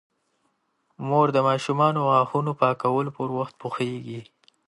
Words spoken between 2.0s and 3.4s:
د غاښونو د پاکولو په